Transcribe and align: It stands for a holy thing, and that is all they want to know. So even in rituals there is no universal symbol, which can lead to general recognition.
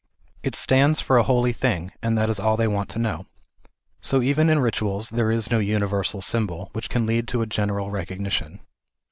It 0.41 0.55
stands 0.55 0.99
for 0.99 1.19
a 1.19 1.23
holy 1.29 1.53
thing, 1.53 1.91
and 2.01 2.17
that 2.17 2.27
is 2.27 2.39
all 2.39 2.57
they 2.57 2.65
want 2.67 2.89
to 2.89 2.97
know. 2.97 3.27
So 4.01 4.19
even 4.23 4.49
in 4.49 4.57
rituals 4.57 5.11
there 5.11 5.29
is 5.29 5.51
no 5.51 5.59
universal 5.59 6.23
symbol, 6.23 6.71
which 6.73 6.89
can 6.89 7.05
lead 7.05 7.27
to 7.27 7.45
general 7.45 7.91
recognition. 7.91 8.61